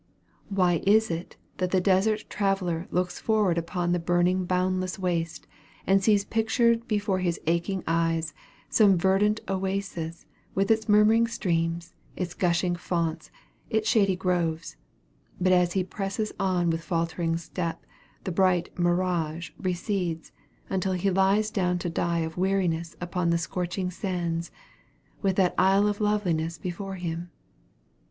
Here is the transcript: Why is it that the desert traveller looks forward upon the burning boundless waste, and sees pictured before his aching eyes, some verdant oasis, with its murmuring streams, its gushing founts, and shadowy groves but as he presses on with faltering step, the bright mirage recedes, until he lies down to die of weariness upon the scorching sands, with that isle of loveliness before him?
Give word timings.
Why 0.49 0.81
is 0.83 1.11
it 1.11 1.37
that 1.57 1.69
the 1.69 1.79
desert 1.79 2.25
traveller 2.27 2.87
looks 2.89 3.19
forward 3.19 3.59
upon 3.59 3.91
the 3.91 3.99
burning 3.99 4.45
boundless 4.45 4.97
waste, 4.97 5.45
and 5.85 6.03
sees 6.03 6.25
pictured 6.25 6.87
before 6.87 7.19
his 7.19 7.39
aching 7.45 7.83
eyes, 7.85 8.33
some 8.67 8.97
verdant 8.97 9.41
oasis, 9.47 10.25
with 10.55 10.71
its 10.71 10.89
murmuring 10.89 11.27
streams, 11.27 11.93
its 12.15 12.33
gushing 12.33 12.75
founts, 12.75 13.29
and 13.69 13.85
shadowy 13.85 14.15
groves 14.15 14.75
but 15.39 15.53
as 15.53 15.73
he 15.73 15.83
presses 15.83 16.33
on 16.39 16.71
with 16.71 16.81
faltering 16.83 17.37
step, 17.37 17.85
the 18.23 18.31
bright 18.31 18.69
mirage 18.79 19.51
recedes, 19.59 20.31
until 20.67 20.93
he 20.93 21.11
lies 21.11 21.51
down 21.51 21.77
to 21.77 21.91
die 21.91 22.21
of 22.21 22.37
weariness 22.39 22.95
upon 22.99 23.29
the 23.29 23.37
scorching 23.37 23.91
sands, 23.91 24.49
with 25.21 25.35
that 25.35 25.53
isle 25.59 25.85
of 25.85 26.01
loveliness 26.01 26.57
before 26.57 26.95
him? 26.95 27.29